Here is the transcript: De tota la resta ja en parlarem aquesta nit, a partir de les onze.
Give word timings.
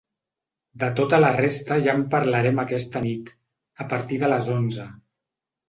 De 0.83 0.87
tota 0.99 1.19
la 1.23 1.29
resta 1.35 1.77
ja 1.89 1.95
en 1.99 2.01
parlarem 2.17 2.63
aquesta 2.65 3.03
nit, 3.05 3.31
a 3.85 3.89
partir 3.95 4.21
de 4.27 4.33
les 4.35 4.53
onze. 4.59 4.91